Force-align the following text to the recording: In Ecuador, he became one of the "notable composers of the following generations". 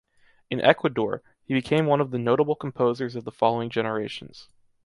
In 0.49 0.59
Ecuador, 0.61 1.21
he 1.43 1.53
became 1.53 1.85
one 1.85 2.01
of 2.01 2.09
the 2.09 2.17
"notable 2.17 2.55
composers 2.55 3.15
of 3.15 3.23
the 3.23 3.31
following 3.31 3.69
generations". 3.69 4.47